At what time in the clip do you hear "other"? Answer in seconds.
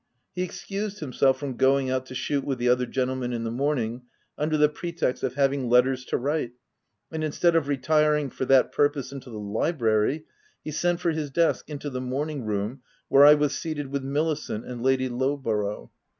2.69-2.87